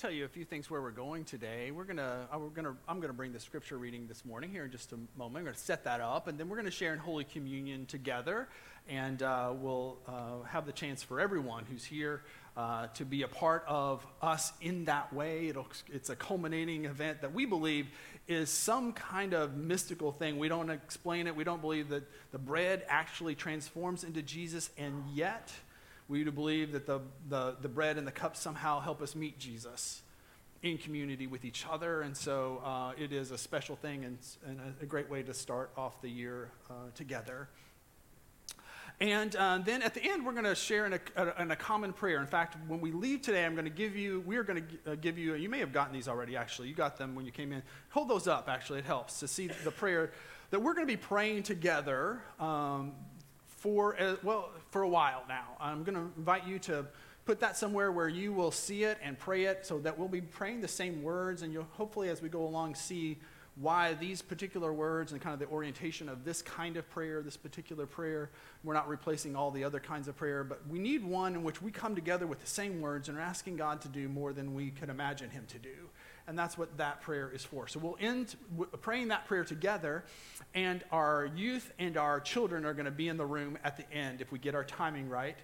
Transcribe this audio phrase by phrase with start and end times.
[0.00, 1.70] tell you a few things where we're going today.
[1.70, 4.92] We're gonna, we're gonna, I'm gonna bring the scripture reading this morning here in just
[4.92, 5.36] a moment.
[5.36, 8.48] I'm gonna set that up, and then we're gonna share in Holy Communion together,
[8.88, 12.22] and uh, we'll uh, have the chance for everyone who's here
[12.56, 15.48] uh, to be a part of us in that way.
[15.48, 17.88] It'll, it's a culminating event that we believe
[18.26, 20.38] is some kind of mystical thing.
[20.38, 21.36] We don't explain it.
[21.36, 25.52] We don't believe that the bread actually transforms into Jesus, and yet
[26.10, 29.38] we do believe that the, the, the bread and the cup somehow help us meet
[29.38, 30.02] Jesus
[30.60, 32.02] in community with each other.
[32.02, 35.32] And so uh, it is a special thing and, and a, a, great way to
[35.32, 37.48] start off the year uh, together.
[39.00, 41.92] And uh, then at the end, we're going to share in a, in a, common
[41.92, 42.20] prayer.
[42.20, 44.94] In fact, when we leave today, I'm going to give you, we're going to uh,
[44.96, 46.68] give you, you may have gotten these already actually.
[46.68, 47.62] You got them when you came in.
[47.90, 48.80] Hold those up, actually.
[48.80, 50.10] It helps to see the prayer
[50.50, 52.92] that we're going to be praying together um,
[53.60, 55.44] for, uh, well, for a while now.
[55.60, 56.86] I'm going to invite you to
[57.26, 60.22] put that somewhere where you will see it and pray it so that we'll be
[60.22, 63.18] praying the same words, and you'll hopefully, as we go along, see
[63.56, 67.36] why these particular words and kind of the orientation of this kind of prayer, this
[67.36, 68.30] particular prayer.
[68.64, 71.60] We're not replacing all the other kinds of prayer, but we need one in which
[71.60, 74.54] we come together with the same words and are asking God to do more than
[74.54, 75.90] we could imagine Him to do.
[76.30, 77.66] And that's what that prayer is for.
[77.66, 78.36] So we'll end
[78.82, 80.04] praying that prayer together,
[80.54, 83.92] and our youth and our children are going to be in the room at the
[83.92, 85.36] end if we get our timing right,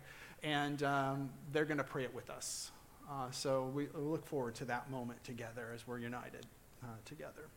[0.45, 2.71] and um, they're going to pray it with us.
[3.11, 6.47] Uh, so we, look forward to that moment together as we're united
[6.85, 7.49] uh, together.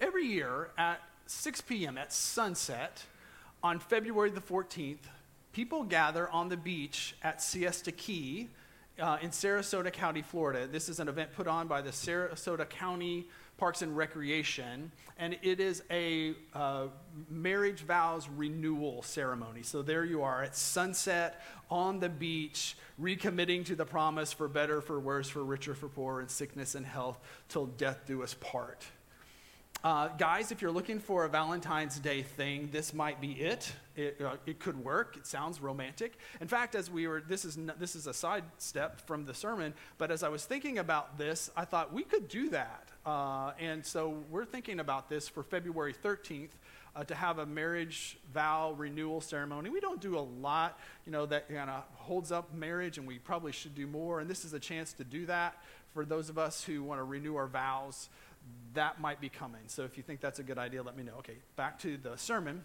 [0.00, 1.98] Every year at 6 p.m.
[1.98, 3.02] at sunset
[3.60, 5.08] on February the 14th,
[5.52, 8.50] people gather on the beach at Siesta Key
[8.98, 10.66] uh, in Sarasota County, Florida.
[10.66, 15.58] This is an event put on by the Sarasota County Parks and Recreation, and it
[15.60, 16.86] is a uh,
[17.28, 19.62] marriage vows renewal ceremony.
[19.62, 24.80] So there you are at sunset on the beach, recommitting to the promise for better,
[24.80, 28.84] for worse, for richer, for poorer, in sickness and health, till death do us part.
[29.84, 33.72] Uh, guys, if you're looking for a Valentine's Day thing, this might be it.
[33.94, 35.16] It, uh, it could work.
[35.16, 36.18] It sounds romantic.
[36.40, 39.72] In fact, as we were, this is, this is a side step from the sermon,
[39.96, 42.88] but as I was thinking about this, I thought we could do that.
[43.06, 46.50] Uh, and so we're thinking about this for February 13th.
[46.96, 49.70] Uh, to have a marriage vow renewal ceremony.
[49.70, 53.18] We don't do a lot, you know, that kind of holds up marriage, and we
[53.18, 54.18] probably should do more.
[54.18, 55.54] And this is a chance to do that
[55.94, 58.08] for those of us who want to renew our vows
[58.74, 59.62] that might be coming.
[59.66, 61.14] So if you think that's a good idea, let me know.
[61.18, 62.62] Okay, back to the sermon.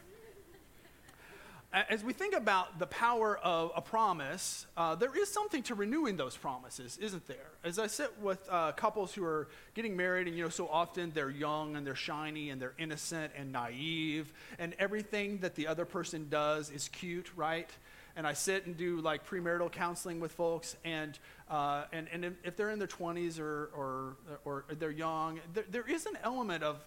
[1.89, 6.17] As we think about the power of a promise, uh, there is something to renewing
[6.17, 7.49] those promises, isn't there?
[7.63, 11.11] As I sit with uh, couples who are getting married, and you know, so often
[11.15, 15.83] they're young and they're shiny and they're innocent and naive, and everything that the other
[15.83, 17.71] person does is cute, right?
[18.15, 21.17] And I sit and do like premarital counseling with folks, and
[21.49, 25.89] uh, and and if they're in their 20s or or or they're young, there, there
[25.89, 26.77] is an element of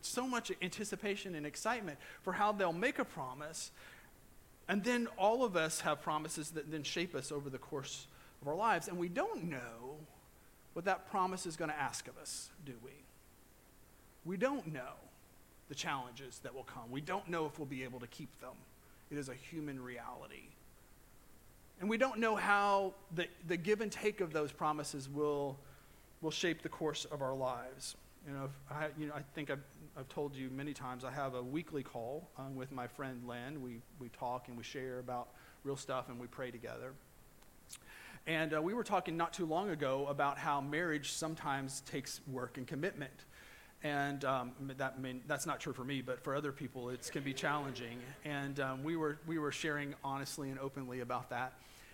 [0.00, 3.70] so much anticipation and excitement for how they'll make a promise,
[4.68, 8.06] and then all of us have promises that then shape us over the course
[8.42, 9.96] of our lives, and we don't know
[10.74, 12.90] what that promise is going to ask of us, do we?
[14.26, 14.92] We don't know
[15.68, 16.90] the challenges that will come.
[16.90, 18.52] We don't know if we'll be able to keep them.
[19.10, 20.50] It is a human reality.
[21.80, 25.58] And we don't know how the, the give and take of those promises will,
[26.22, 27.96] will shape the course of our lives.
[28.26, 29.62] You know, I, you know, I think I've,
[29.96, 33.62] I've told you many times I have a weekly call um, with my friend Len.
[33.62, 35.28] We, we talk and we share about
[35.64, 36.92] real stuff and we pray together.
[38.26, 42.56] And uh, we were talking not too long ago about how marriage sometimes takes work
[42.56, 43.25] and commitment.
[43.82, 47.22] And um, that mean, that's not true for me, but for other people, it can
[47.22, 47.98] be challenging.
[48.24, 51.52] And um, we, were, we were sharing honestly and openly about that.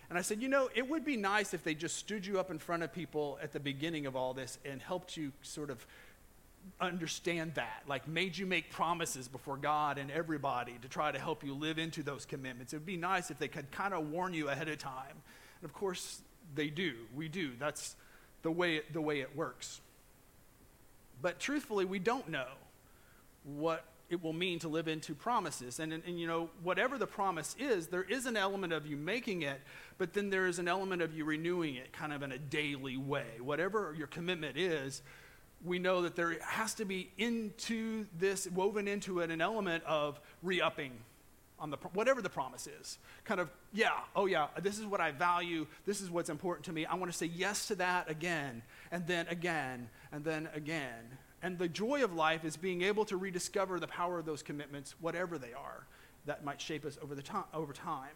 [0.09, 2.51] And I said, you know, it would be nice if they just stood you up
[2.51, 5.85] in front of people at the beginning of all this and helped you sort of
[6.79, 11.43] understand that, like made you make promises before God and everybody to try to help
[11.43, 12.73] you live into those commitments.
[12.73, 15.21] It would be nice if they could kind of warn you ahead of time.
[15.61, 16.21] And of course,
[16.55, 16.93] they do.
[17.15, 17.51] We do.
[17.59, 17.95] That's
[18.41, 19.81] the way the way it works.
[21.21, 22.47] But truthfully, we don't know
[23.43, 25.79] what it will mean to live into promises.
[25.79, 28.95] And, and, and, you know, whatever the promise is, there is an element of you
[28.95, 29.59] making it,
[29.97, 32.97] but then there is an element of you renewing it kind of in a daily
[32.97, 33.25] way.
[33.41, 35.01] Whatever your commitment is,
[35.63, 40.19] we know that there has to be into this, woven into it, an element of
[40.41, 40.91] re upping
[41.63, 45.09] on the whatever the promise is kind of yeah oh yeah this is what i
[45.09, 48.61] value this is what's important to me i want to say yes to that again
[48.91, 53.17] and then again and then again and the joy of life is being able to
[53.17, 55.85] rediscover the power of those commitments, whatever they are,
[56.25, 58.15] that might shape us over, the to- over time.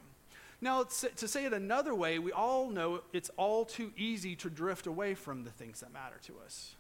[0.62, 4.88] Now, to say it another way, we all know it's all too easy to drift
[4.88, 6.76] away from the things that matter to us.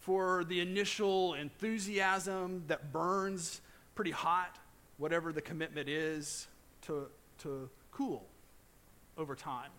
[0.00, 3.60] For the initial enthusiasm that burns
[3.94, 4.58] pretty hot,
[4.98, 6.46] whatever the commitment is,
[6.82, 7.06] to,
[7.38, 8.26] to cool
[9.16, 9.70] over time.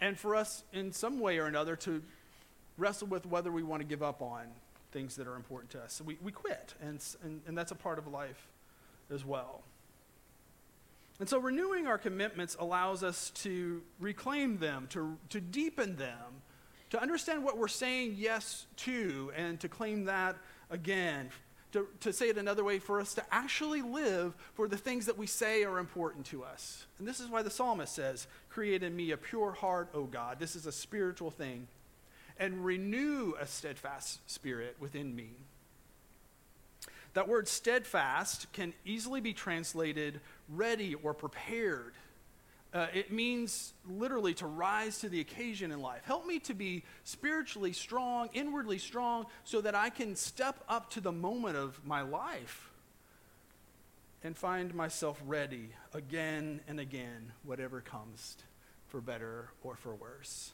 [0.00, 2.02] And for us, in some way or another, to
[2.76, 4.46] wrestle with whether we want to give up on
[4.92, 5.92] things that are important to us.
[5.92, 8.48] So we, we quit, and, and, and that's a part of life
[9.10, 9.62] as well.
[11.20, 16.42] And so renewing our commitments allows us to reclaim them, to, to deepen them,
[16.90, 20.36] to understand what we're saying yes to, and to claim that
[20.70, 21.30] again.
[21.74, 25.18] To, to say it another way, for us to actually live for the things that
[25.18, 26.86] we say are important to us.
[27.00, 30.38] And this is why the psalmist says, Create in me a pure heart, O God.
[30.38, 31.66] This is a spiritual thing.
[32.38, 35.30] And renew a steadfast spirit within me.
[37.14, 41.94] That word steadfast can easily be translated ready or prepared.
[42.74, 46.02] Uh, it means literally to rise to the occasion in life.
[46.04, 51.00] Help me to be spiritually strong, inwardly strong, so that I can step up to
[51.00, 52.72] the moment of my life
[54.24, 58.36] and find myself ready again and again, whatever comes,
[58.88, 60.50] for better or for worse.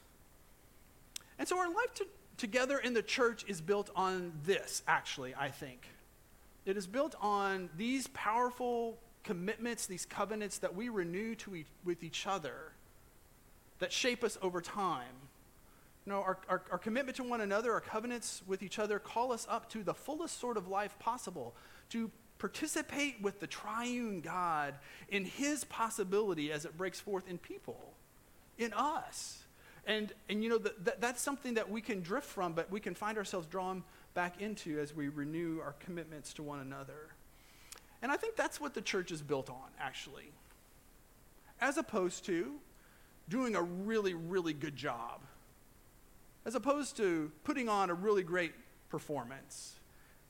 [1.38, 2.06] And so our life to,
[2.37, 5.87] together in the church is built on this, actually, I think.
[6.67, 12.26] It is built on these powerful commitments, these covenants that we renew to with each
[12.26, 12.72] other
[13.78, 15.14] that shape us over time.
[16.06, 19.32] You know, our, our, our commitment to one another, our covenants with each other, call
[19.32, 21.55] us up to the fullest sort of life possible,
[21.90, 24.75] to participate with the triune God
[25.08, 27.93] in his possibility as it breaks forth in people,
[28.58, 29.44] in us.
[29.87, 32.81] And, and you know, the, the, that's something that we can drift from, but we
[32.81, 33.82] can find ourselves drawn
[34.14, 37.14] back into as we renew our commitments to one another.
[38.02, 40.32] And I think that's what the church is built on, actually.
[41.61, 42.55] As opposed to
[43.29, 45.20] doing a really, really good job,
[46.44, 48.52] as opposed to putting on a really great
[48.88, 49.79] performance,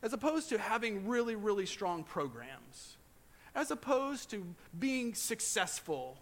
[0.03, 2.97] as opposed to having really, really strong programs,
[3.55, 4.45] as opposed to
[4.79, 6.19] being successful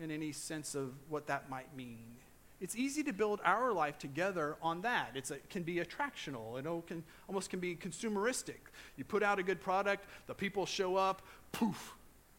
[0.00, 2.16] in any sense of what that might mean.
[2.60, 5.10] It's easy to build our life together on that.
[5.14, 6.58] It can be attractional.
[6.58, 8.70] It can, almost can be consumeristic.
[8.96, 11.22] You put out a good product, the people show up,
[11.52, 11.94] poof,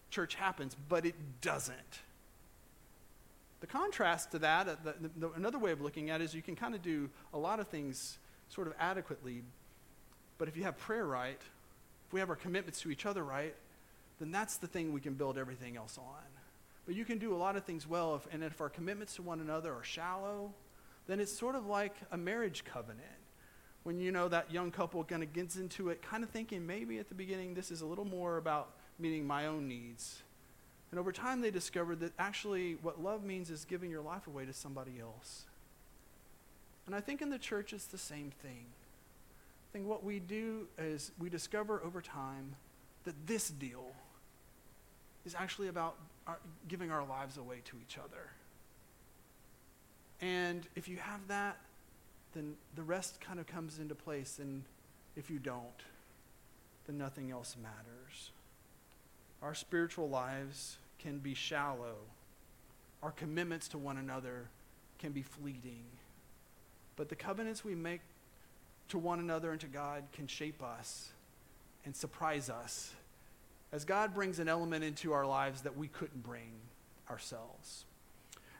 [0.09, 2.01] church happens, but it doesn't.
[3.59, 6.41] The contrast to that, uh, the, the, another way of looking at it is you
[6.41, 8.17] can kind of do a lot of things
[8.49, 9.41] sort of adequately,
[10.37, 11.41] but if you have prayer right,
[12.07, 13.55] if we have our commitments to each other right,
[14.19, 16.34] then that's the thing we can build everything else on.
[16.85, 19.21] But you can do a lot of things well, if, and if our commitments to
[19.21, 20.53] one another are shallow,
[21.07, 23.01] then it's sort of like a marriage covenant.
[23.83, 26.97] When you know that young couple kind of gets into it, kind of thinking maybe
[26.97, 30.21] at the beginning this is a little more about meeting my own needs.
[30.91, 34.45] And over time, they discovered that actually what love means is giving your life away
[34.45, 35.45] to somebody else.
[36.85, 38.65] And I think in the church it's the same thing.
[38.67, 42.55] I think what we do is we discover over time
[43.03, 43.91] that this deal
[45.25, 45.97] is actually about
[46.27, 46.37] our,
[46.67, 48.29] giving our lives away to each other.
[50.21, 51.57] And if you have that,
[52.33, 54.39] then the rest kind of comes into place.
[54.39, 54.63] And
[55.15, 55.83] if you don't,
[56.87, 58.31] then nothing else matters.
[59.41, 61.95] Our spiritual lives can be shallow.
[63.03, 64.47] Our commitments to one another
[64.99, 65.83] can be fleeting.
[66.95, 68.01] But the covenants we make
[68.89, 71.09] to one another and to God can shape us
[71.85, 72.93] and surprise us
[73.75, 76.49] as God brings an element into our lives that we couldn't bring
[77.09, 77.83] ourselves.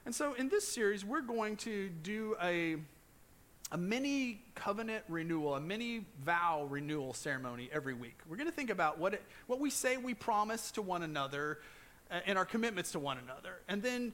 [0.04, 2.76] And so in this series, we're going to do a,
[3.72, 8.18] a mini covenant renewal, a mini vow renewal ceremony every week.
[8.28, 11.60] We're going to think about what, it, what we say we promise to one another
[12.10, 14.12] uh, and our commitments to one another, and then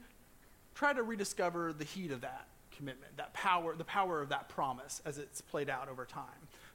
[0.76, 5.02] try to rediscover the heat of that commitment, that power, the power of that promise
[5.04, 6.24] as it's played out over time.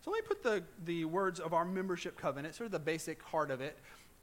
[0.04, 3.24] So let me put the, the words of our membership covenant, sort of the basic
[3.24, 3.78] heart of it,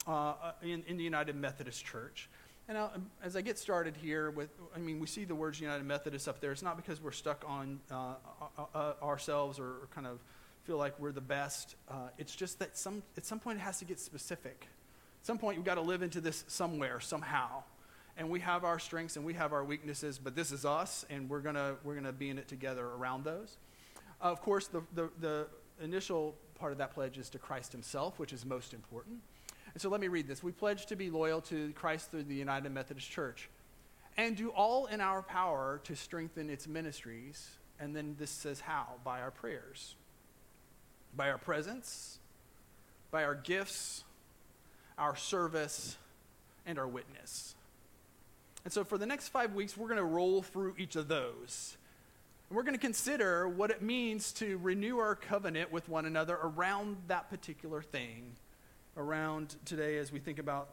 [0.07, 2.29] uh, in, in the United Methodist Church.
[2.67, 2.89] And uh,
[3.23, 6.39] as I get started here with, I mean, we see the words United Methodist up
[6.41, 6.51] there.
[6.51, 8.15] It's not because we're stuck on uh,
[8.57, 10.19] uh, uh ourselves or, or, kind of
[10.63, 11.75] feel like we're the best.
[11.87, 14.67] Uh, it's just that some, at some point it has to get specific.
[15.21, 17.63] At some point you've got to live into this somewhere, somehow.
[18.17, 21.29] And we have our strengths and we have our weaknesses, but this is us, and
[21.29, 23.57] we're going to we're gonna be in it together around those.
[24.21, 25.47] of course, the, the, the
[25.81, 29.19] initial part of that pledge is to Christ himself, which is most important.
[29.75, 30.41] And so let me read this.
[30.41, 33.49] We pledge to be loyal to Christ through the United Methodist Church
[34.15, 37.49] and do all in our power to strengthen its ministries.
[37.77, 38.87] And then this says how?
[39.03, 39.95] By our prayers,
[41.13, 42.19] by our presence,
[43.11, 44.05] by our gifts,
[44.97, 45.97] our service,
[46.65, 47.53] and our witness.
[48.63, 51.75] And so for the next five weeks, we're going to roll through each of those.
[52.49, 56.39] And we're going to consider what it means to renew our covenant with one another
[56.41, 58.37] around that particular thing,
[58.97, 60.69] around today as we think about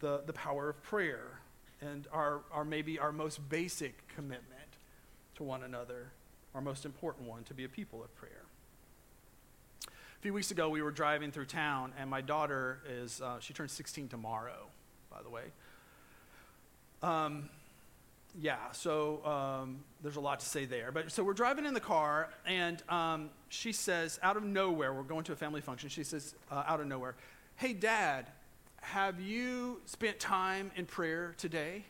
[0.00, 1.40] the, the power of prayer
[1.80, 4.44] and our, our maybe our most basic commitment
[5.36, 6.10] to one another,
[6.54, 8.44] our most important one, to be a people of prayer.
[9.86, 13.52] A few weeks ago, we were driving through town, and my daughter is, uh, she
[13.52, 14.66] turns 16 tomorrow,
[15.10, 15.44] by the way.
[17.02, 17.48] Um,
[18.40, 20.90] yeah, so um, there's a lot to say there.
[20.90, 25.02] But so we're driving in the car, and um, she says, out of nowhere, we're
[25.02, 25.88] going to a family function.
[25.88, 27.14] She says, uh, out of nowhere,
[27.58, 28.28] Hey, Dad,
[28.82, 31.84] have you spent time in prayer today?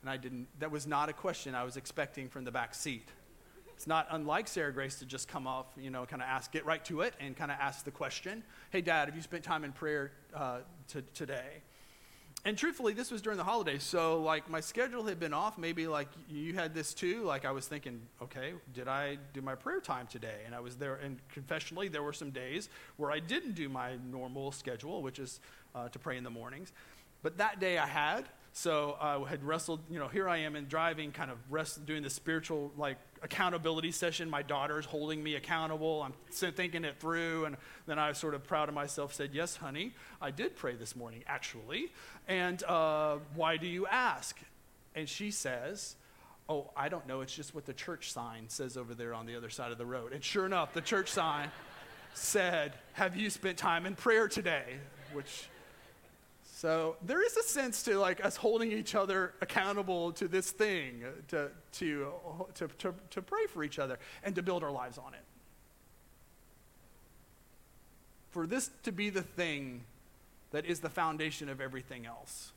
[0.00, 3.08] And I didn't, that was not a question I was expecting from the back seat.
[3.76, 6.66] It's not unlike Sarah Grace to just come off, you know, kind of ask, get
[6.66, 9.62] right to it and kind of ask the question Hey, Dad, have you spent time
[9.62, 10.58] in prayer uh,
[10.88, 11.62] to, today?
[12.46, 15.58] And truthfully, this was during the holidays, so like my schedule had been off.
[15.58, 17.24] Maybe like you had this too.
[17.24, 20.42] Like I was thinking, okay, did I do my prayer time today?
[20.46, 23.96] And I was there, and confessionally, there were some days where I didn't do my
[24.10, 25.40] normal schedule, which is
[25.74, 26.72] uh, to pray in the mornings.
[27.22, 30.68] But that day I had, so I had wrestled, you know, here I am in
[30.68, 34.28] driving, kind of rest, doing the spiritual, like, accountability session.
[34.28, 36.02] My daughter's holding me accountable.
[36.02, 37.46] I'm thinking it through.
[37.46, 37.56] And
[37.86, 41.24] then I sort of proud of myself, said, Yes, honey, I did pray this morning,
[41.26, 41.92] actually.
[42.28, 44.38] And uh, why do you ask?
[44.94, 45.96] And she says,
[46.48, 47.22] Oh, I don't know.
[47.22, 49.86] It's just what the church sign says over there on the other side of the
[49.86, 50.12] road.
[50.12, 51.50] And sure enough, the church sign
[52.14, 54.76] said, Have you spent time in prayer today?
[55.12, 55.48] Which
[56.56, 61.04] so there is a sense to like us holding each other accountable to this thing,
[61.28, 62.06] to, to,
[62.54, 65.20] to, to, to pray for each other and to build our lives on it.
[68.30, 69.84] For this to be the thing
[70.52, 72.52] that is the foundation of everything else.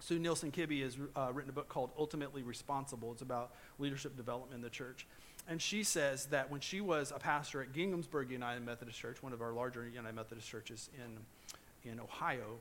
[0.00, 3.12] Sue Nilson Kibbey has uh, written a book called Ultimately Responsible.
[3.12, 5.06] It's about leadership development in the church.
[5.48, 9.32] And she says that when she was a pastor at Ginghamsburg United Methodist Church, one
[9.32, 12.60] of our larger United Methodist churches in, in Ohio,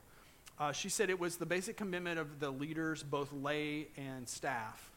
[0.59, 4.89] uh, she said it was the basic commitment of the leaders, both lay and staff,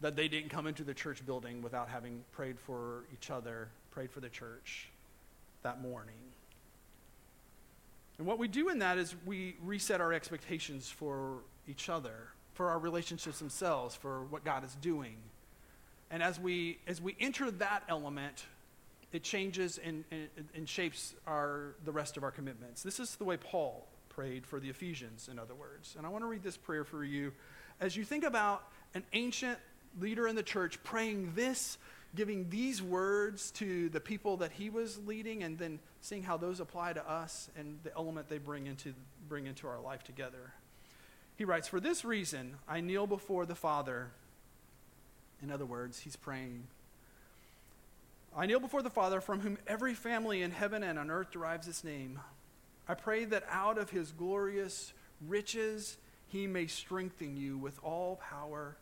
[0.00, 4.10] that they didn't come into the church building without having prayed for each other, prayed
[4.10, 4.88] for the church
[5.62, 6.14] that morning.
[8.18, 11.38] And what we do in that is we reset our expectations for
[11.68, 15.16] each other, for our relationships themselves, for what God is doing.
[16.10, 18.44] And as we, as we enter that element,
[19.12, 22.82] it changes and, and, and shapes our, the rest of our commitments.
[22.82, 23.86] This is the way Paul
[24.18, 25.94] prayed for the Ephesians, in other words.
[25.96, 27.30] And I want to read this prayer for you.
[27.80, 29.56] As you think about an ancient
[30.00, 31.78] leader in the church praying this,
[32.16, 36.58] giving these words to the people that he was leading, and then seeing how those
[36.58, 38.92] apply to us and the element they bring into,
[39.28, 40.52] bring into our life together.
[41.36, 44.08] He writes, For this reason, I kneel before the Father.
[45.40, 46.64] In other words, he's praying.
[48.36, 51.68] I kneel before the Father, from whom every family in heaven and on earth derives
[51.68, 52.18] its name.
[52.88, 54.92] I pray that out of his glorious
[55.26, 58.76] riches he may strengthen you with all power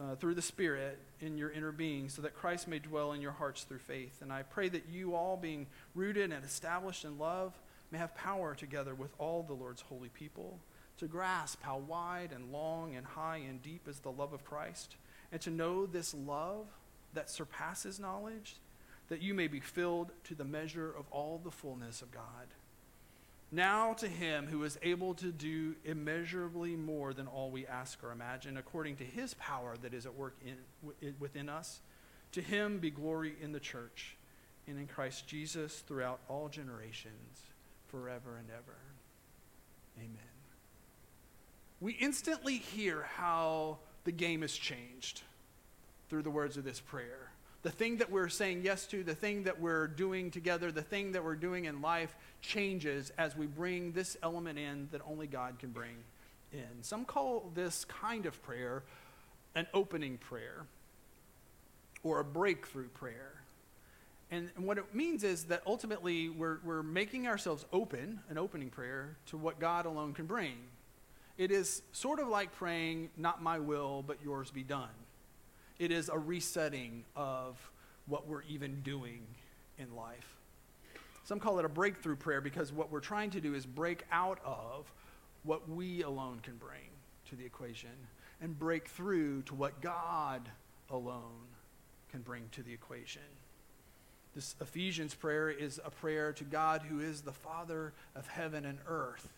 [0.00, 3.32] uh, through the Spirit in your inner being, so that Christ may dwell in your
[3.32, 4.22] hearts through faith.
[4.22, 7.52] And I pray that you all, being rooted and established in love,
[7.90, 10.58] may have power together with all the Lord's holy people
[10.98, 14.96] to grasp how wide and long and high and deep is the love of Christ,
[15.32, 16.66] and to know this love
[17.12, 18.56] that surpasses knowledge,
[19.08, 22.48] that you may be filled to the measure of all the fullness of God.
[23.54, 28.10] Now to him who is able to do immeasurably more than all we ask or
[28.10, 31.80] imagine, according to his power that is at work in, within us,
[32.32, 34.16] to him be glory in the church
[34.66, 37.42] and in Christ Jesus throughout all generations,
[37.86, 38.76] forever and ever.
[39.98, 40.32] Amen.
[41.80, 45.22] We instantly hear how the game has changed
[46.08, 47.23] through the words of this prayer
[47.64, 51.12] the thing that we're saying yes to, the thing that we're doing together, the thing
[51.12, 55.58] that we're doing in life changes as we bring this element in that only God
[55.58, 55.96] can bring
[56.52, 56.82] in.
[56.82, 58.84] Some call this kind of prayer
[59.54, 60.66] an opening prayer
[62.02, 63.32] or a breakthrough prayer.
[64.30, 68.68] And, and what it means is that ultimately we're, we're making ourselves open, an opening
[68.68, 70.56] prayer, to what God alone can bring.
[71.38, 74.90] It is sort of like praying, Not my will, but yours be done.
[75.78, 77.58] It is a resetting of
[78.06, 79.22] what we're even doing
[79.78, 80.36] in life.
[81.24, 84.38] Some call it a breakthrough prayer because what we're trying to do is break out
[84.44, 84.92] of
[85.42, 86.90] what we alone can bring
[87.30, 87.90] to the equation
[88.40, 90.48] and break through to what God
[90.90, 91.48] alone
[92.10, 93.22] can bring to the equation.
[94.34, 98.78] This Ephesians prayer is a prayer to God who is the Father of heaven and
[98.86, 99.28] earth.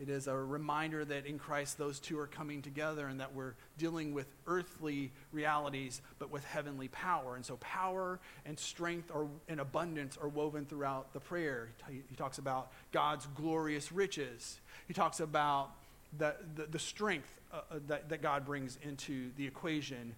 [0.00, 3.54] It is a reminder that in Christ those two are coming together and that we're
[3.78, 7.34] dealing with earthly realities but with heavenly power.
[7.34, 11.70] And so power and strength are, and abundance are woven throughout the prayer.
[11.88, 14.60] He, talks about God's glorious riches.
[14.86, 15.70] He talks about
[16.16, 20.14] the, the, the strength uh, uh, that, that God brings into the equation.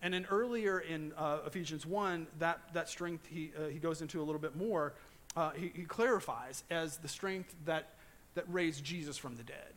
[0.00, 4.22] And then earlier in uh, Ephesians 1, that, that strength he, uh, he goes into
[4.22, 4.94] a little bit more.
[5.36, 7.90] Uh, he, he clarifies as the strength that
[8.34, 9.74] that raised Jesus from the dead.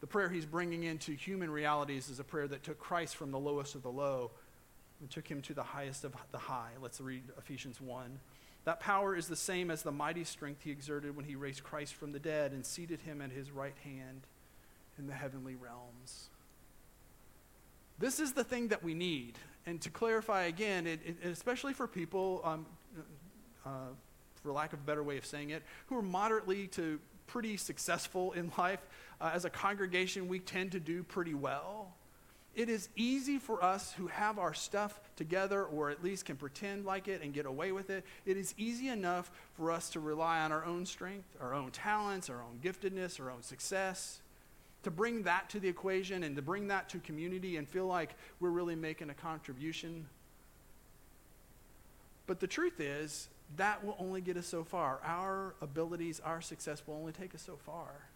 [0.00, 3.38] The prayer he's bringing into human realities is a prayer that took Christ from the
[3.38, 4.30] lowest of the low
[5.00, 6.70] and took him to the highest of the high.
[6.80, 8.18] Let's read Ephesians 1.
[8.64, 11.94] That power is the same as the mighty strength he exerted when he raised Christ
[11.94, 14.22] from the dead and seated him at his right hand
[14.98, 16.28] in the heavenly realms.
[17.98, 19.38] This is the thing that we need.
[19.66, 22.66] And to clarify again, it, it, especially for people, um,
[23.64, 23.70] uh,
[24.46, 28.30] for lack of a better way of saying it, who are moderately to pretty successful
[28.32, 28.80] in life.
[29.20, 31.92] Uh, as a congregation, we tend to do pretty well.
[32.54, 36.84] It is easy for us who have our stuff together, or at least can pretend
[36.84, 38.04] like it and get away with it.
[38.24, 42.30] It is easy enough for us to rely on our own strength, our own talents,
[42.30, 44.20] our own giftedness, our own success,
[44.84, 48.14] to bring that to the equation and to bring that to community and feel like
[48.38, 50.06] we're really making a contribution.
[52.26, 55.00] But the truth is, that will only get us so far.
[55.04, 58.08] Our abilities, our success will only take us so far.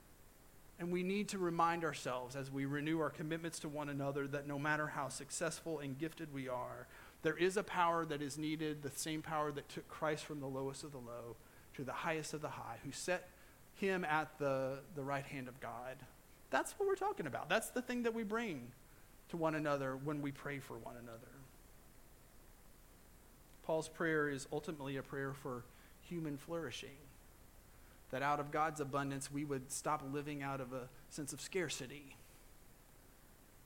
[0.79, 4.49] And we need to remind ourselves as we renew our commitments to one another that
[4.49, 6.87] no matter how successful and gifted we are,
[7.23, 10.47] there is a power that is needed, the same power that took Christ from the
[10.47, 11.37] lowest of the low
[11.75, 13.29] to the highest of the high, who set
[13.75, 15.97] him at the, the right hand of God.
[16.51, 17.49] That's what we're talking about.
[17.49, 18.73] That's the thing that we bring
[19.29, 21.29] to one another when we pray for one another.
[23.71, 25.63] Paul's prayer is ultimately a prayer for
[26.01, 26.99] human flourishing.
[28.11, 32.17] That out of God's abundance, we would stop living out of a sense of scarcity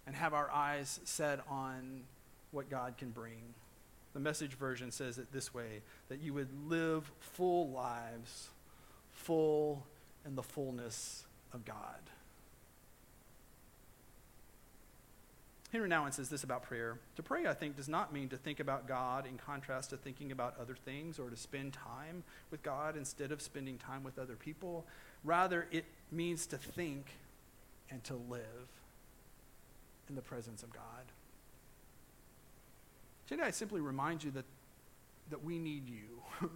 [0.06, 2.02] and have our eyes set on
[2.50, 3.54] what God can bring.
[4.12, 8.48] The message version says it this way that you would live full lives,
[9.10, 9.86] full
[10.26, 12.10] in the fullness of God.
[15.74, 16.98] Henri Nouwen says this about prayer.
[17.16, 20.30] To pray, I think, does not mean to think about God in contrast to thinking
[20.30, 24.36] about other things or to spend time with God instead of spending time with other
[24.36, 24.86] people.
[25.24, 27.06] Rather, it means to think
[27.90, 28.68] and to live
[30.08, 30.82] in the presence of God.
[33.26, 34.44] Today, I simply remind you that,
[35.30, 36.48] that we need you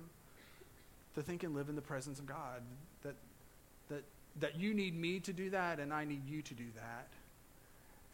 [1.16, 2.62] to think and live in the presence of God.
[3.02, 3.16] That,
[3.88, 4.04] that,
[4.38, 7.09] that you need me to do that, and I need you to do that.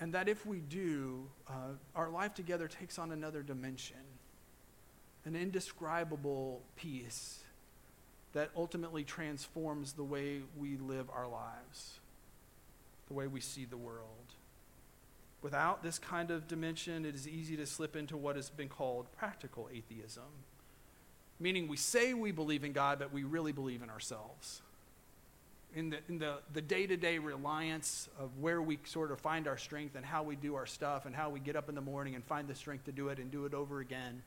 [0.00, 3.96] And that if we do, uh, our life together takes on another dimension,
[5.24, 7.40] an indescribable peace
[8.32, 12.00] that ultimately transforms the way we live our lives,
[13.06, 14.34] the way we see the world.
[15.40, 19.06] Without this kind of dimension, it is easy to slip into what has been called
[19.12, 20.24] practical atheism,
[21.38, 24.62] meaning we say we believe in God, but we really believe in ourselves
[25.74, 29.96] in the, in the, the day-to-day reliance of where we sort of find our strength
[29.96, 32.24] and how we do our stuff and how we get up in the morning and
[32.24, 34.22] find the strength to do it and do it over again,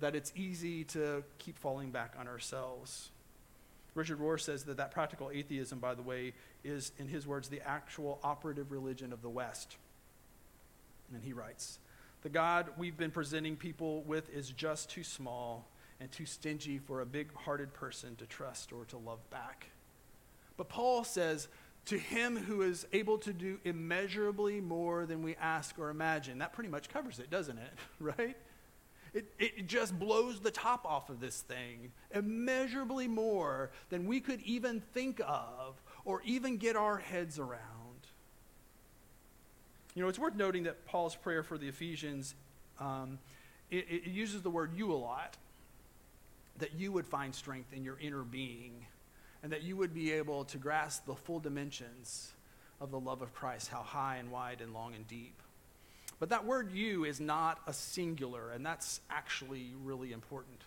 [0.00, 3.10] that it's easy to keep falling back on ourselves.
[3.94, 6.32] Richard Rohr says that that practical atheism, by the way,
[6.64, 9.76] is, in his words, the actual operative religion of the West.
[11.12, 11.78] And he writes,
[12.22, 15.68] the God we've been presenting people with is just too small
[16.00, 19.68] and too stingy for a big hearted person to trust or to love back.
[20.56, 21.48] But Paul says,
[21.86, 26.38] to him who is able to do immeasurably more than we ask or imagine.
[26.38, 27.72] That pretty much covers it, doesn't it?
[28.00, 28.36] Right?
[29.14, 31.92] It, it just blows the top off of this thing.
[32.10, 37.60] Immeasurably more than we could even think of or even get our heads around.
[39.94, 42.34] You know, it's worth noting that Paul's prayer for the Ephesians,
[42.78, 43.18] um,
[43.70, 45.38] it, it uses the word you a lot.
[46.58, 48.86] That you would find strength in your inner being
[49.46, 52.32] and that you would be able to grasp the full dimensions
[52.80, 55.40] of the love of Christ, how high and wide and long and deep.
[56.18, 60.62] But that word you is not a singular, and that's actually really important.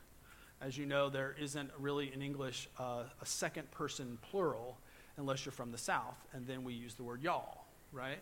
[0.62, 4.78] As you know, there isn't really in English uh, a second person plural
[5.18, 8.20] unless you're from the South, and then we use the word y'all, right?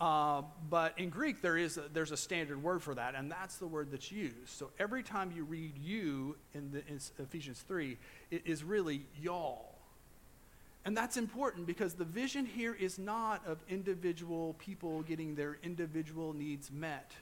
[0.00, 3.56] Uh, but in Greek, there is a, there's a standard word for that, and that's
[3.56, 4.48] the word that's used.
[4.48, 7.96] So every time you read you in, the, in Ephesians 3,
[8.30, 9.72] it is really y'all.
[10.84, 16.32] And that's important because the vision here is not of individual people getting their individual
[16.32, 17.12] needs met.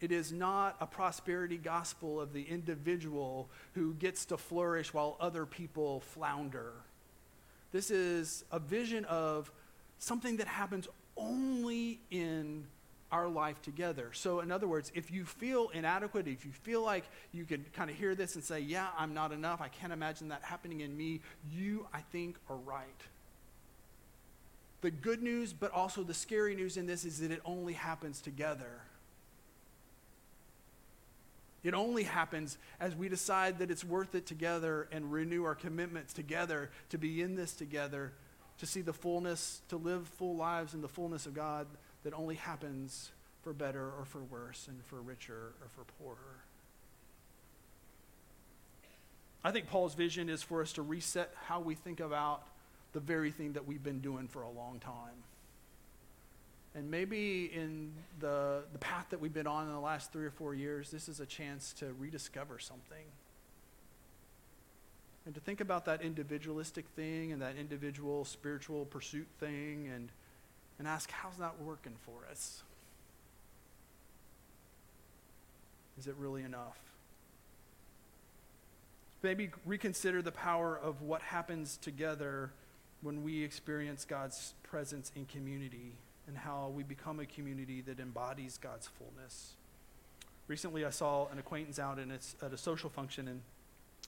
[0.00, 5.46] It is not a prosperity gospel of the individual who gets to flourish while other
[5.46, 6.72] people flounder.
[7.70, 9.52] This is a vision of
[9.98, 12.66] something that happens only in
[13.12, 14.10] our life together.
[14.12, 17.90] So, in other words, if you feel inadequate, if you feel like you could kind
[17.90, 20.96] of hear this and say, Yeah, I'm not enough, I can't imagine that happening in
[20.96, 21.20] me,
[21.50, 22.86] you, I think, are right.
[24.80, 28.20] The good news, but also the scary news in this is that it only happens
[28.20, 28.80] together.
[31.62, 36.14] It only happens as we decide that it's worth it together and renew our commitments
[36.14, 38.12] together to be in this together,
[38.60, 41.66] to see the fullness, to live full lives in the fullness of God
[42.04, 43.10] that only happens
[43.42, 46.44] for better or for worse and for richer or for poorer.
[49.42, 52.42] I think Paul's vision is for us to reset how we think about
[52.92, 55.24] the very thing that we've been doing for a long time.
[56.74, 60.30] And maybe in the, the path that we've been on in the last three or
[60.30, 63.06] four years, this is a chance to rediscover something.
[65.30, 70.10] And to think about that individualistic thing and that individual spiritual pursuit thing and,
[70.76, 72.64] and ask, how's that working for us?
[76.00, 76.80] Is it really enough?
[79.22, 82.50] Maybe reconsider the power of what happens together
[83.00, 85.92] when we experience God's presence in community
[86.26, 89.52] and how we become a community that embodies God's fullness.
[90.48, 93.42] Recently, I saw an acquaintance out in its, at a social function, and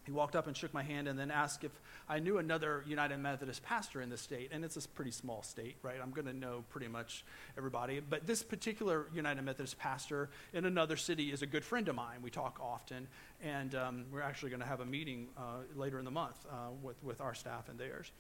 [0.04, 1.70] he walked up and shook my hand and then asked if
[2.08, 4.50] I knew another United Methodist pastor in the state.
[4.52, 5.96] And it's a pretty small state, right?
[6.02, 7.24] I'm going to know pretty much
[7.56, 8.00] everybody.
[8.00, 12.18] But this particular United Methodist pastor in another city is a good friend of mine.
[12.22, 13.06] We talk often.
[13.42, 16.70] And um, we're actually going to have a meeting uh, later in the month uh,
[16.82, 18.10] with, with our staff and theirs.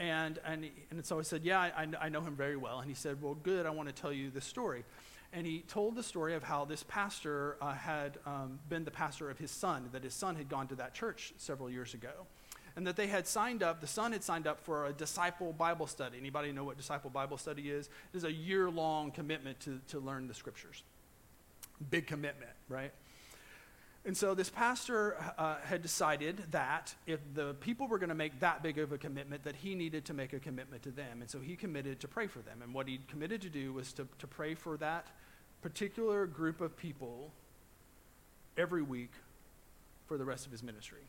[0.00, 2.78] And, and, and so I said, Yeah, I, I know him very well.
[2.78, 4.84] And he said, Well, good, I want to tell you this story.
[5.32, 9.30] And he told the story of how this pastor uh, had um, been the pastor
[9.30, 12.26] of his son, that his son had gone to that church several years ago.
[12.76, 15.86] And that they had signed up, the son had signed up for a disciple Bible
[15.86, 16.16] study.
[16.16, 17.88] Anybody know what disciple Bible study is?
[18.12, 20.82] It is a year long commitment to, to learn the scriptures.
[21.90, 22.92] Big commitment, right?
[24.04, 28.40] And so this pastor uh, had decided that if the people were going to make
[28.40, 31.20] that big of a commitment, that he needed to make a commitment to them.
[31.20, 32.62] And so he committed to pray for them.
[32.62, 35.08] And what he committed to do was to, to pray for that
[35.60, 37.32] particular group of people
[38.56, 39.12] every week
[40.06, 41.02] for the rest of his ministry.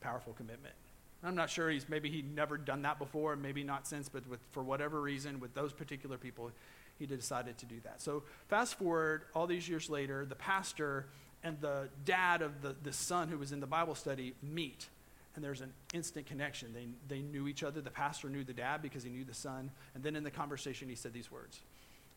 [0.00, 0.74] Powerful commitment.
[1.22, 4.38] I'm not sure he's maybe he'd never done that before, maybe not since, but with,
[4.52, 6.52] for whatever reason, with those particular people,
[6.98, 8.00] he decided to do that.
[8.00, 11.06] So fast forward all these years later, the pastor
[11.44, 14.88] and the dad of the, the son who was in the Bible study meet.
[15.36, 16.74] And there's an instant connection.
[16.74, 17.80] They, they knew each other.
[17.80, 19.70] The pastor knew the dad because he knew the son.
[19.94, 21.60] And then in the conversation, he said these words.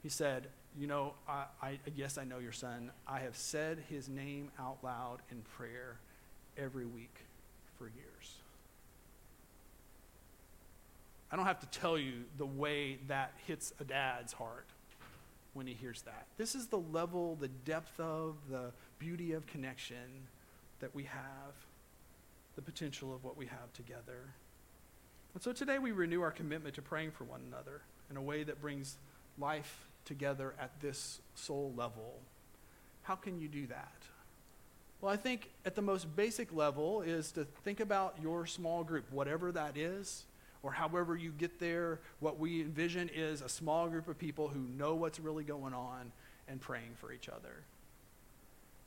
[0.02, 2.92] He said, You know, I, I, yes, I know your son.
[3.08, 6.00] I have said his name out loud in prayer
[6.58, 7.16] every week
[7.78, 8.11] for years.
[11.32, 14.68] I don't have to tell you the way that hits a dad's heart
[15.54, 16.28] when he hears that.
[16.38, 20.28] This is the level, the depth of, the beauty of connection
[20.82, 21.54] that we have,
[22.56, 24.34] the potential of what we have together.
[25.34, 28.44] And so today we renew our commitment to praying for one another in a way
[28.44, 28.98] that brings
[29.40, 32.20] life together at this soul level.
[33.04, 33.94] How can you do that?
[35.00, 39.06] Well, I think at the most basic level is to think about your small group,
[39.12, 40.26] whatever that is
[40.64, 44.60] or however you get there, what we envision is a small group of people who
[44.60, 46.12] know what's really going on
[46.48, 47.64] and praying for each other.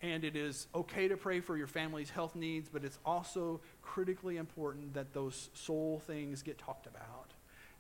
[0.03, 4.37] And it is okay to pray for your family's health needs, but it's also critically
[4.37, 7.31] important that those soul things get talked about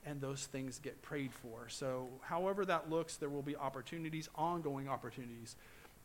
[0.06, 1.68] and those things get prayed for.
[1.68, 5.56] So, however that looks, there will be opportunities, ongoing opportunities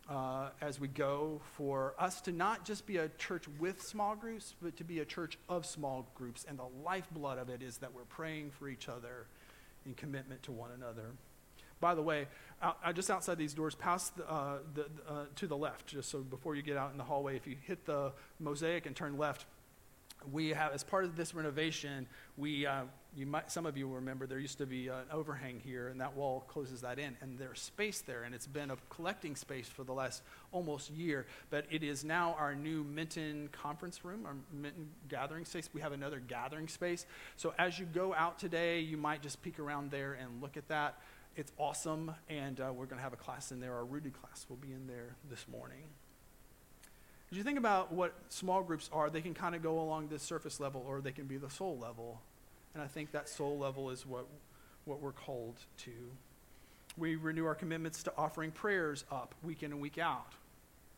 [0.10, 4.56] uh, as we go for us to not just be a church with small groups,
[4.62, 6.46] but to be a church of small groups.
[6.50, 9.28] And the lifeblood of it is that we're praying for each other
[9.86, 11.12] in commitment to one another.
[11.80, 12.28] By the way,
[12.62, 16.20] out, just outside these doors, past the, uh, the, uh, to the left, just so
[16.20, 19.46] before you get out in the hallway, if you hit the mosaic and turn left,
[20.32, 22.84] we have, as part of this renovation, we, uh,
[23.16, 26.00] you might, some of you will remember there used to be an overhang here, and
[26.00, 29.68] that wall closes that in, and there's space there, and it's been a collecting space
[29.68, 31.26] for the last almost year.
[31.50, 35.70] But it is now our new Minton conference room, our Minton gathering space.
[35.74, 37.06] We have another gathering space.
[37.36, 40.68] So as you go out today, you might just peek around there and look at
[40.68, 41.00] that.
[41.36, 43.74] It's awesome, and uh, we're going to have a class in there.
[43.74, 45.84] Our rooted class will be in there this morning.
[47.32, 50.24] As you think about what small groups are, they can kind of go along this
[50.24, 52.22] surface level or they can be the soul level.
[52.74, 54.26] And I think that soul level is what,
[54.86, 55.92] what we're called to.
[56.98, 60.34] We renew our commitments to offering prayers up week in and week out.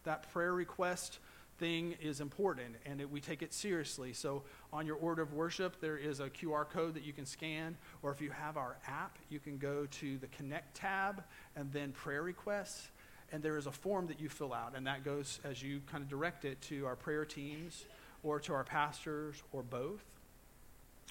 [0.04, 1.20] That prayer request
[1.62, 4.14] thing is important and it, we take it seriously.
[4.14, 4.42] So,
[4.74, 8.12] on your order of worship, there is a QR code that you can scan, or
[8.12, 11.24] if you have our app, you can go to the Connect tab
[11.56, 12.90] and then prayer requests.
[13.32, 16.04] And there is a form that you fill out, and that goes as you kind
[16.04, 17.86] of direct it to our prayer teams
[18.24, 20.04] or to our pastors or both.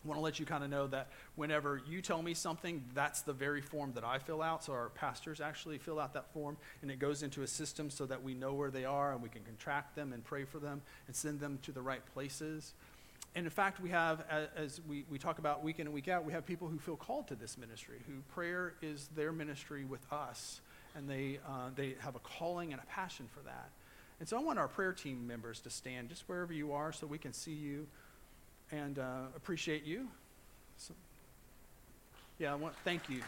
[0.02, 3.20] I want to let you kind of know that whenever you tell me something, that's
[3.20, 4.64] the very form that I fill out.
[4.64, 8.06] So our pastors actually fill out that form, and it goes into a system so
[8.06, 10.80] that we know where they are and we can contract them and pray for them
[11.06, 12.72] and send them to the right places.
[13.34, 14.24] And in fact, we have,
[14.56, 16.96] as we, we talk about week in and week out, we have people who feel
[16.96, 20.62] called to this ministry, who prayer is their ministry with us,
[20.96, 23.70] and they, uh, they have a calling and a passion for that.
[24.18, 27.06] And so I want our prayer team members to stand just wherever you are so
[27.06, 27.86] we can see you
[28.72, 30.08] and uh, appreciate you.
[30.76, 30.94] So,
[32.38, 33.20] yeah, I want thank you.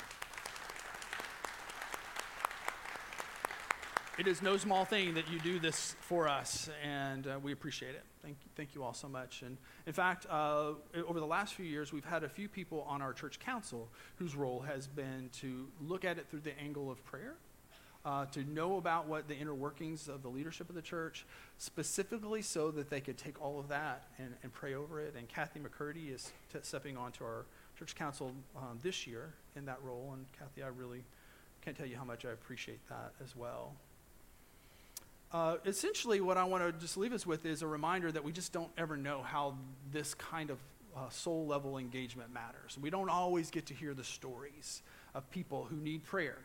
[4.19, 7.95] It is no small thing that you do this for us, and uh, we appreciate
[7.95, 8.05] it.
[8.23, 9.43] Thank you, thank you all so much.
[9.43, 10.73] And in fact, uh,
[11.09, 14.37] over the last few years, we've had a few people on our church council whose
[14.37, 17.37] role has been to look at it through the angle of prayer
[18.05, 21.25] uh, to know about what the inner workings of the leadership of the church,
[21.59, 25.15] specifically so that they could take all of that and, and pray over it.
[25.17, 27.45] And Kathy McCurdy is t- stepping onto our
[27.79, 30.11] church council um, this year in that role.
[30.15, 31.05] And Kathy, I really
[31.65, 33.73] can't tell you how much I appreciate that as well.
[35.33, 38.33] Uh, essentially, what I want to just leave us with is a reminder that we
[38.33, 39.55] just don't ever know how
[39.91, 40.59] this kind of
[40.95, 42.77] uh, soul level engagement matters.
[42.79, 44.83] We don't always get to hear the stories
[45.15, 46.37] of people who need prayer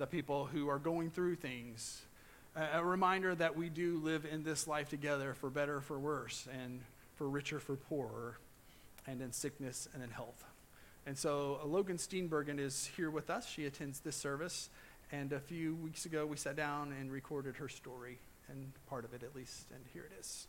[0.00, 2.00] the people who are going through things.
[2.56, 6.80] A, reminder that we do live in this life together for better, for worse, and
[7.16, 8.38] for richer, for poorer,
[9.06, 10.42] and in sickness and in health.
[11.06, 13.46] And so uh, Logan Steenbergen is here with us.
[13.46, 14.70] She attends this service.
[15.12, 19.12] And a few weeks ago, we sat down and recorded her story, and part of
[19.12, 20.46] it at least, and here it is.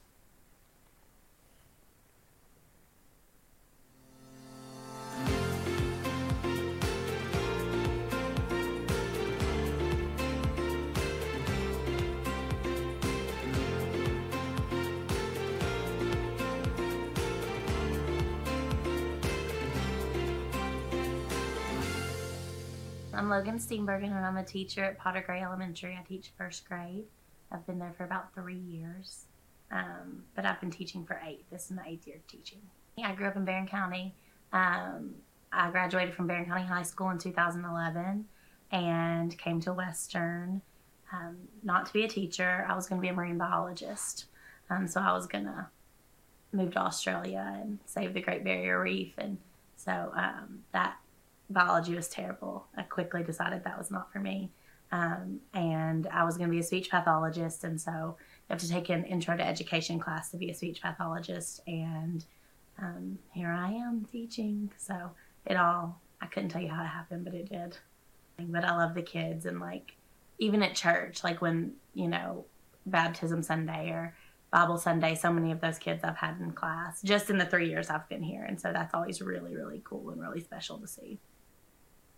[23.21, 25.95] I'm Logan Steenbergen, and I'm a teacher at Potter Gray Elementary.
[25.95, 27.03] I teach first grade.
[27.51, 29.25] I've been there for about three years,
[29.71, 31.45] um, but I've been teaching for eight.
[31.51, 32.61] This is my eighth year of teaching.
[32.97, 34.15] I grew up in Barren County.
[34.51, 35.13] Um,
[35.53, 38.25] I graduated from Barren County High School in 2011
[38.71, 40.63] and came to Western
[41.13, 42.65] um, not to be a teacher.
[42.67, 44.25] I was going to be a marine biologist.
[44.71, 45.67] Um, so I was going to
[46.53, 49.13] move to Australia and save the Great Barrier Reef.
[49.19, 49.37] And
[49.75, 50.95] so um, that
[51.53, 52.67] biology was terrible.
[52.75, 54.51] I quickly decided that was not for me.
[54.91, 57.63] Um, and I was going to be a speech pathologist.
[57.63, 60.81] And so you have to take an intro to education class to be a speech
[60.81, 61.61] pathologist.
[61.67, 62.25] And
[62.79, 64.71] um, here I am teaching.
[64.77, 65.11] So
[65.45, 67.77] it all, I couldn't tell you how it happened, but it did.
[68.37, 69.45] But I love the kids.
[69.45, 69.95] And like,
[70.39, 72.45] even at church, like when, you know,
[72.85, 74.15] baptism Sunday or
[74.51, 77.69] Bible Sunday, so many of those kids I've had in class just in the three
[77.69, 78.43] years I've been here.
[78.43, 81.19] And so that's always really, really cool and really special to see.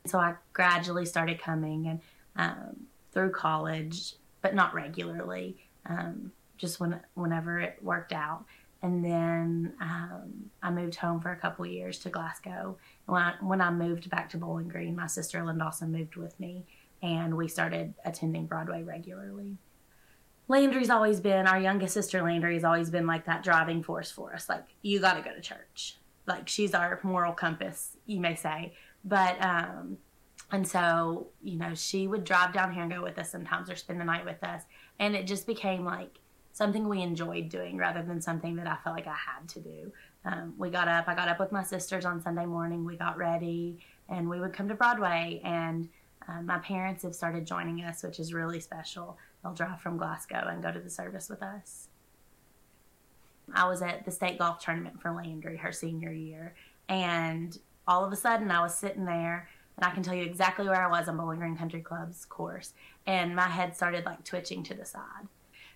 [0.06, 2.00] So I gradually started coming and
[2.36, 8.46] um, through college, but not regularly, um, just when whenever it worked out.
[8.82, 12.78] And then um, I moved home for a couple years to Glasgow.
[13.06, 16.38] When I, when I moved back to Bowling Green, my sister Lynn Dawson moved with
[16.38, 16.66] me,
[17.02, 19.58] and we started attending Broadway regularly.
[20.50, 22.22] Landry's always been our youngest sister.
[22.22, 24.50] Landry has always been like that driving force for us.
[24.50, 25.98] Like you got to go to church.
[26.28, 28.74] Like she's our moral compass, you may say.
[29.04, 29.98] But um,
[30.52, 33.76] and so you know she would drive down here and go with us sometimes or
[33.76, 34.63] spend the night with us,
[35.00, 36.20] and it just became like
[36.54, 39.92] something we enjoyed doing rather than something that I felt like I had to do.
[40.24, 41.08] Um, we got up.
[41.08, 42.86] I got up with my sisters on Sunday morning.
[42.86, 45.42] We got ready, and we would come to Broadway.
[45.44, 45.89] And
[46.28, 49.18] um, my parents have started joining us, which is really special.
[49.42, 51.89] They'll drive from Glasgow and go to the service with us.
[53.54, 56.54] I was at the state golf tournament for Landry her senior year,
[56.88, 60.67] and all of a sudden I was sitting there and I can tell you exactly
[60.67, 62.74] where I was on Bowling Green Country Club's course,
[63.08, 65.28] and my head started like twitching to the side.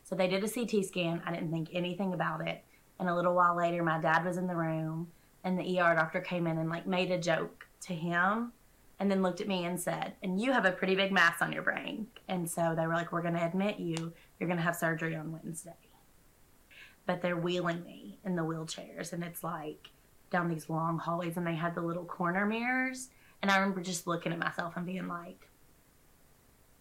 [0.03, 1.21] So they did a CT scan.
[1.25, 2.63] I didn't think anything about it.
[2.99, 5.11] And a little while later, my dad was in the room,
[5.43, 8.53] and the ER doctor came in and like made a joke to him,
[8.99, 11.51] and then looked at me and said, "And you have a pretty big mass on
[11.51, 14.13] your brain." And so they were like, "We're going to admit you.
[14.39, 15.73] You're going to have surgery on Wednesday."
[17.05, 19.89] But they're wheeling me in the wheelchairs, and it's like
[20.29, 23.09] down these long hallways, and they had the little corner mirrors.
[23.41, 25.47] And I remember just looking at myself and being like,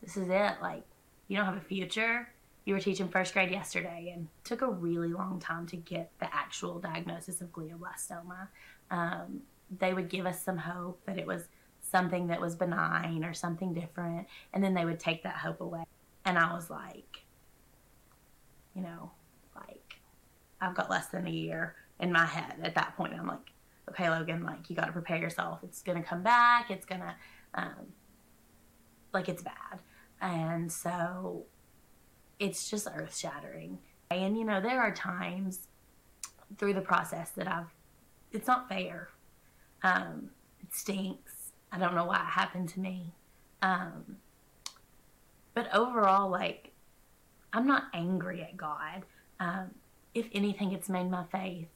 [0.02, 0.54] this is it.
[0.62, 0.84] Like,
[1.28, 2.28] you don't have a future.
[2.66, 6.32] you were teaching first grade yesterday and took a really long time to get the
[6.34, 8.48] actual diagnosis of glioblastoma.
[8.90, 9.42] Um,
[9.78, 11.44] they would give us some hope that it was
[11.80, 15.84] something that was benign or something different, and then they would take that hope away.
[16.24, 17.24] And I was like,
[18.74, 19.12] you know,
[19.54, 20.00] like,
[20.60, 23.14] I've got less than a year in my head at that point.
[23.14, 23.52] I'm like,
[23.90, 25.60] okay, Logan, like, you got to prepare yourself.
[25.62, 26.70] It's to come back.
[26.70, 27.14] It's to,
[27.54, 27.92] um,
[29.12, 29.80] like, it's bad.
[30.20, 31.44] And so
[32.38, 33.78] it's just earth shattering.
[34.10, 35.68] And, you know, there are times
[36.58, 37.72] through the process that I've,
[38.32, 39.08] it's not fair.
[39.82, 40.30] Um,
[40.60, 41.52] it stinks.
[41.72, 43.14] I don't know why it happened to me.
[43.62, 44.18] Um,
[45.54, 46.72] but overall, like,
[47.52, 49.04] I'm not angry at God.
[49.40, 49.70] Um,
[50.14, 51.68] if anything, it's made my faith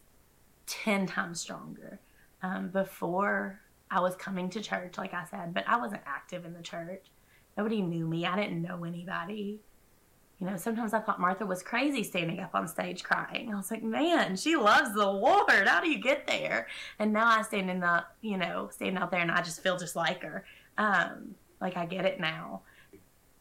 [0.66, 2.01] 10 times stronger.
[2.42, 6.55] Um, before I was coming to church, like I said, but I wasn't active in
[6.55, 7.07] the church.
[7.57, 8.25] Nobody knew me.
[8.25, 9.61] I didn't know anybody.
[10.38, 13.53] You know, sometimes I thought Martha was crazy standing up on stage crying.
[13.53, 15.68] I was like, man, she loves the Lord.
[15.68, 16.68] How do you get there?
[16.99, 19.77] And now I stand in the, you know, stand out there and I just feel
[19.77, 20.46] just like her.
[20.79, 22.62] Um, like I get it now.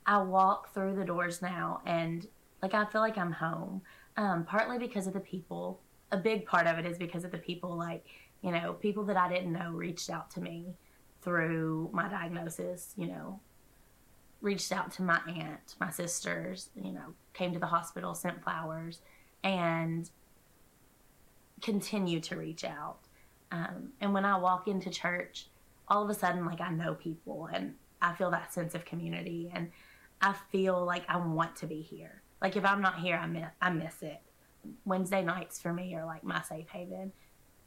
[0.05, 2.27] I walk through the doors now and
[2.62, 3.82] like I feel like I'm home.
[4.17, 5.79] Um, partly because of the people.
[6.12, 8.06] A big part of it is because of the people, like,
[8.41, 10.76] you know, people that I didn't know reached out to me
[11.22, 13.39] through my diagnosis, you know,
[14.41, 19.02] reached out to my aunt, my sisters, you know, came to the hospital, sent flowers,
[19.43, 20.10] and
[21.62, 23.00] continue to reach out.
[23.52, 25.48] Um, and when I walk into church,
[25.88, 29.52] all of a sudden, like, I know people and I feel that sense of community
[29.54, 29.72] and
[30.22, 32.22] I feel like I want to be here.
[32.41, 34.22] Like, if I'm not here, I miss, I miss it.
[34.86, 37.12] Wednesday nights for me are like my safe haven.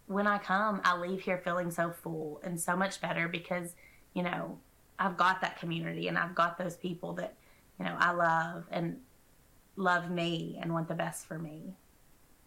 [0.07, 3.75] When I come, I leave here feeling so full and so much better because,
[4.15, 4.59] you know,
[4.99, 7.35] I've got that community and I've got those people that,
[7.79, 8.99] you know, I love and
[9.77, 11.75] love me and want the best for me.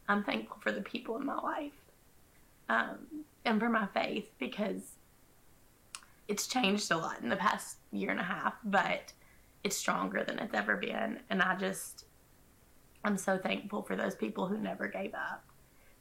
[0.08, 1.74] I'm thankful for the people in my life
[2.70, 3.08] um,
[3.44, 4.98] and for my faith because
[6.28, 9.14] it's changed a lot in the past year and a half, but
[9.64, 11.20] it's stronger than it's ever been.
[11.30, 12.05] And I just,
[13.06, 15.46] I'm so thankful for those people who never gave up,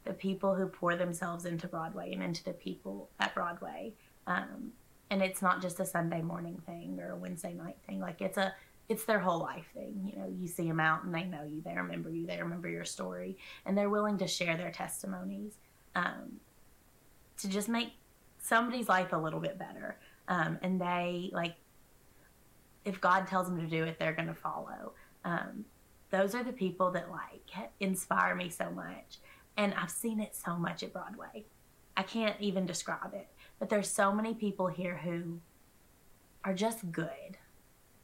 [0.04, 3.92] the people who pour themselves into Broadway and into the people at Broadway.
[4.26, 4.72] Um,
[5.10, 8.00] and it's not just a Sunday morning thing or a Wednesday night thing.
[8.00, 8.54] Like it's a
[8.88, 10.10] it's their whole life thing.
[10.12, 12.68] You know, you see them out and they know you, they remember you, they remember
[12.68, 13.36] your story,
[13.66, 15.58] and they're willing to share their testimonies
[15.94, 16.40] um,
[17.38, 17.92] to just make
[18.38, 19.98] somebody's life a little bit better.
[20.28, 21.54] Um, and they like,
[22.86, 24.92] if God tells them to do it, they're going to follow.
[25.24, 25.64] Um,
[26.14, 29.18] those are the people that like inspire me so much,
[29.56, 31.44] and I've seen it so much at Broadway.
[31.96, 33.26] I can't even describe it.
[33.58, 35.40] But there's so many people here who
[36.44, 37.36] are just good.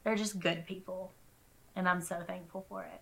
[0.03, 1.13] They're just good people.
[1.73, 3.01] And I'm so thankful for it.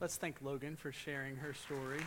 [0.00, 2.00] Let's thank Logan for sharing her story.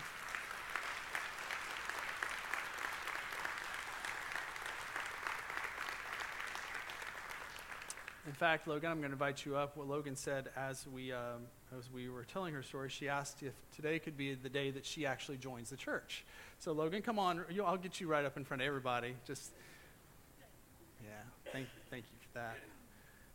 [8.27, 9.77] In fact, Logan, I'm going to invite you up.
[9.77, 13.53] What Logan said as we, um, as we were telling her story, she asked if
[13.73, 16.25] today could be the day that she actually joins the church.
[16.59, 17.45] So, Logan, come on.
[17.49, 19.15] You, I'll get you right up in front of everybody.
[19.25, 19.51] Just,
[21.01, 21.11] yeah,
[21.53, 22.57] thank, thank you for that.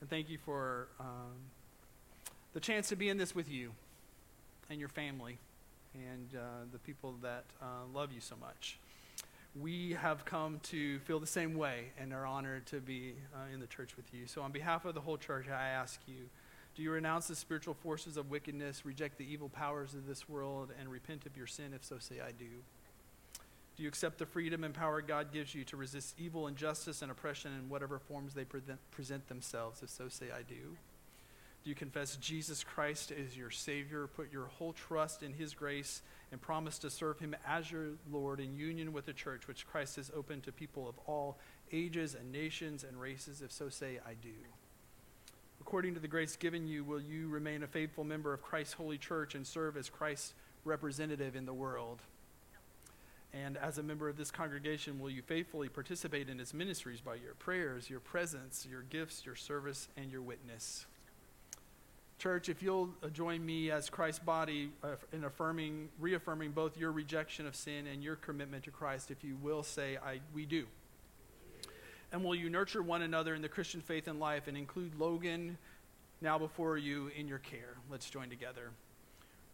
[0.03, 1.41] And thank you for um,
[2.53, 3.73] the chance to be in this with you
[4.69, 5.39] and your family
[5.95, 8.79] and uh, the people that uh, love you so much
[9.61, 13.61] we have come to feel the same way and are honored to be uh, in
[13.61, 14.27] the church with you.
[14.27, 16.29] So, on behalf of the whole church, I ask you
[16.75, 20.73] do you renounce the spiritual forces of wickedness, reject the evil powers of this world,
[20.81, 21.73] and repent of your sin?
[21.75, 22.49] If so, say, I do.
[23.77, 27.11] Do you accept the freedom and power God gives you to resist evil, injustice, and
[27.11, 29.83] oppression in whatever forms they present themselves?
[29.83, 30.77] If so, say, I do.
[31.65, 36.03] Do you confess Jesus Christ as your Savior, put your whole trust in His grace,
[36.33, 39.97] and promise to serve Him as your Lord in union with the church, which Christ
[39.97, 41.39] has opened to people of all
[41.71, 43.43] ages and nations and races?
[43.43, 44.35] If so, say, I do.
[45.61, 48.99] According to the grace given you, will you remain a faithful member of Christ's holy
[48.99, 50.35] church and serve as Christ's
[50.65, 52.01] representative in the world?
[53.33, 57.15] And as a member of this congregation, will you faithfully participate in its ministries by
[57.15, 60.87] your prayers, your presence, your gifts, your service, and your witness?
[62.23, 66.93] Church, if you'll uh, join me as Christ's body uh, in affirming, reaffirming both your
[66.93, 70.67] rejection of sin and your commitment to Christ, if you will say, I, we do.
[72.13, 75.59] And will you nurture one another in the Christian faith and life and include Logan
[76.21, 77.75] now before you in your care?
[77.91, 78.71] Let's join together.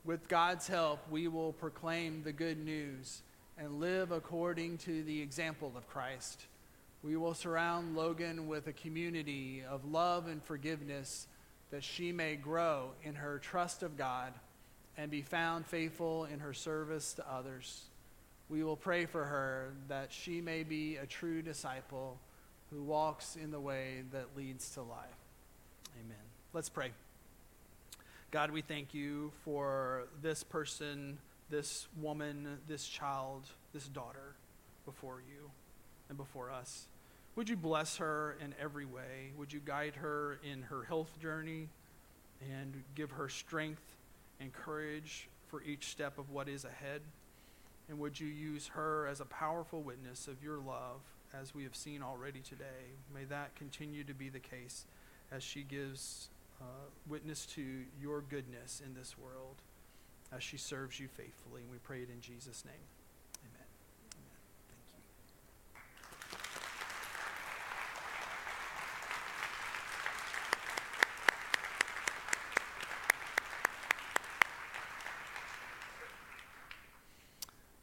[0.04, 3.22] With God's help, we will proclaim the good news
[3.56, 6.44] and live according to the example of Christ.
[7.02, 11.28] We will surround Logan with a community of love and forgiveness
[11.70, 14.32] that she may grow in her trust of God
[14.96, 17.84] and be found faithful in her service to others.
[18.48, 22.18] We will pray for her that she may be a true disciple
[22.70, 25.08] who walks in the way that leads to life.
[26.04, 26.16] Amen.
[26.52, 26.90] Let's pray.
[28.30, 31.18] God, we thank you for this person,
[31.50, 34.34] this woman, this child, this daughter
[34.84, 35.50] before you
[36.08, 36.86] and before us.
[37.38, 39.30] Would you bless her in every way?
[39.36, 41.68] Would you guide her in her health journey
[42.42, 43.84] and give her strength
[44.40, 47.00] and courage for each step of what is ahead?
[47.88, 50.98] And would you use her as a powerful witness of your love,
[51.32, 52.96] as we have seen already today?
[53.14, 54.86] May that continue to be the case
[55.30, 56.30] as she gives
[56.60, 56.64] uh,
[57.08, 57.62] witness to
[58.02, 59.62] your goodness in this world,
[60.32, 61.62] as she serves you faithfully.
[61.62, 62.74] And we pray it in Jesus' name.
[63.44, 63.68] Amen.
[64.16, 64.40] Amen.
[64.68, 64.98] Thank you.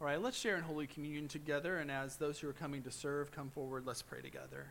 [0.02, 1.78] All right, let's share in Holy Communion together.
[1.78, 4.68] And as those who are coming to serve come forward, let's pray together.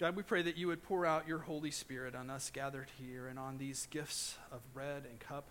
[0.00, 3.28] God, we pray that you would pour out your Holy Spirit on us gathered here
[3.28, 5.50] and on these gifts of bread and cup.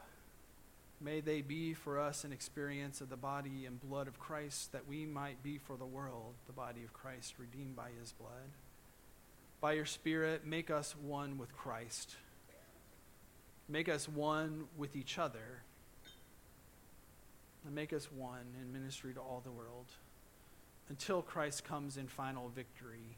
[1.00, 4.88] May they be for us an experience of the body and blood of Christ, that
[4.88, 8.52] we might be for the world the body of Christ, redeemed by his blood.
[9.62, 12.16] By your Spirit, make us one with Christ.
[13.70, 15.62] Make us one with each other.
[17.66, 19.88] And make us one in ministry to all the world
[20.90, 23.18] until Christ comes in final victory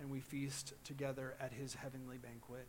[0.00, 2.66] and we feast together at his heavenly banquet.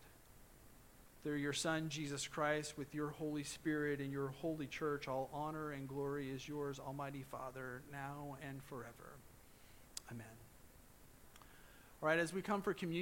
[1.23, 5.71] Through your Son, Jesus Christ, with your Holy Spirit and your holy church, all honor
[5.71, 9.17] and glory is yours, Almighty Father, now and forever.
[10.11, 10.27] Amen.
[12.01, 13.01] All right, as we come for communion.